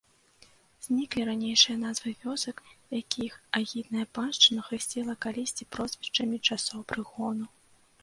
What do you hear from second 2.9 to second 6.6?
якіх агідная паншчына хрысціла калісьці прозвішчамі